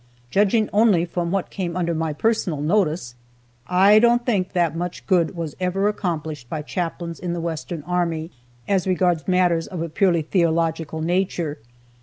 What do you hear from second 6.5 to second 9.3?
chaplains in the Western army, as regards